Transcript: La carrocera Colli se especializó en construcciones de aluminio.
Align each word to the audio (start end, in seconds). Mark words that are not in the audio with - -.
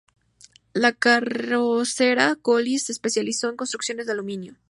La 0.73 0.93
carrocera 0.93 2.35
Colli 2.35 2.79
se 2.79 2.91
especializó 2.91 3.49
en 3.51 3.55
construcciones 3.55 4.07
de 4.07 4.13
aluminio. 4.13 4.55